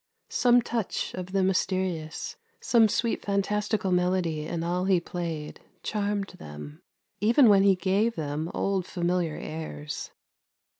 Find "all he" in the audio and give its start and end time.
4.63-4.99